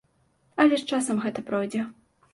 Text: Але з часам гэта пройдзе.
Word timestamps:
Але 0.63 0.79
з 0.83 0.89
часам 0.95 1.21
гэта 1.27 1.47
пройдзе. 1.51 1.87